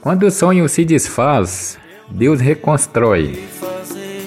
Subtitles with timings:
[0.00, 1.78] Quando o sonho se desfaz,
[2.10, 3.44] Deus reconstrói.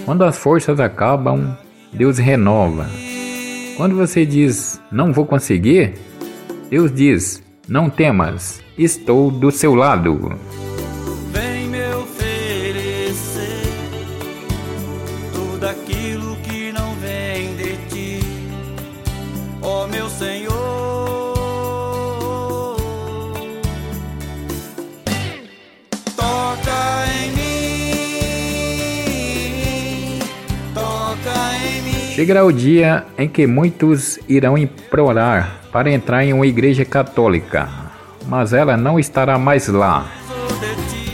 [0.05, 1.57] Quando as forças acabam,
[1.91, 2.87] Deus renova.
[3.77, 5.93] Quando você diz não vou conseguir,
[6.69, 10.37] Deus diz não temas, estou do seu lado.
[32.13, 37.69] Chegará o dia em que muitos irão implorar para entrar em uma igreja católica,
[38.27, 40.11] mas ela não estará mais lá.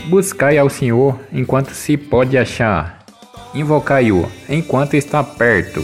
[0.06, 3.04] Buscai ao Senhor enquanto se pode achar,
[3.54, 5.80] invocai-o enquanto está perto.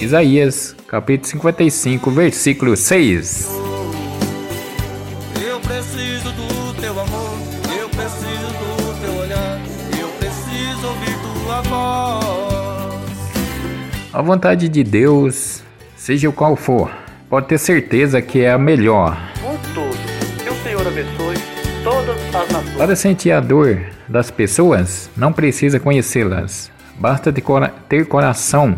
[0.00, 3.50] Isaías, capítulo 55, versículo 6.
[5.44, 7.38] Eu preciso do teu amor,
[7.78, 9.60] eu preciso do teu olhar,
[10.00, 12.29] eu preciso ouvir tua voz.
[14.20, 15.62] A vontade de Deus,
[15.96, 16.90] seja o qual for,
[17.30, 19.18] pode ter certeza que é a melhor.
[19.40, 19.96] por tudo.
[20.44, 21.36] Que o Senhor abençoe
[21.82, 22.76] todas as nações.
[22.76, 26.70] Para sentir a dor das pessoas, não precisa conhecê-las.
[26.98, 28.76] Basta ter coração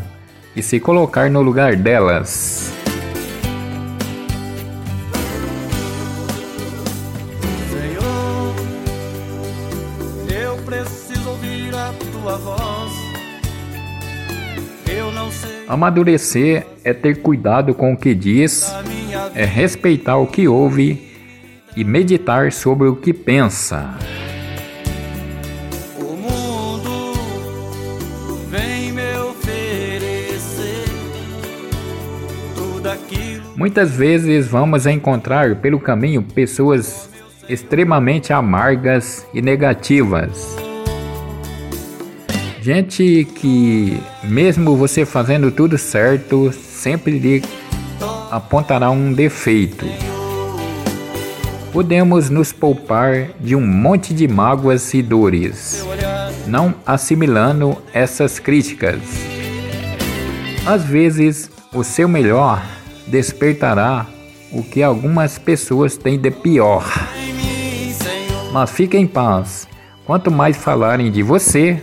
[0.54, 2.72] e se colocar no lugar delas.
[7.68, 8.54] Senhor,
[10.40, 13.11] eu preciso ouvir a tua voz.
[15.68, 18.70] Amadurecer é ter cuidado com o que diz,
[19.34, 21.10] é respeitar o que ouve
[21.74, 23.96] e meditar sobre o que pensa.
[25.98, 27.14] O mundo
[28.50, 30.84] vem me oferecer
[32.54, 33.42] tudo aquilo.
[33.56, 37.08] Muitas vezes vamos encontrar pelo caminho pessoas
[37.48, 40.56] extremamente amargas e negativas.
[42.62, 47.42] Gente que, mesmo você fazendo tudo certo, sempre lhe
[48.30, 49.84] apontará um defeito.
[51.72, 55.84] Podemos nos poupar de um monte de mágoas e dores,
[56.46, 59.00] não assimilando essas críticas.
[60.64, 62.64] Às vezes, o seu melhor
[63.08, 64.06] despertará
[64.52, 66.84] o que algumas pessoas têm de pior.
[68.52, 69.66] Mas fique em paz.
[70.06, 71.82] Quanto mais falarem de você,